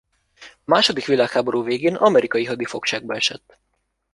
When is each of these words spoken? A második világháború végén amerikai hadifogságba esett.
A 0.53 0.61
második 0.63 1.05
világháború 1.05 1.63
végén 1.63 1.95
amerikai 1.95 2.45
hadifogságba 2.45 3.15
esett. 3.15 3.59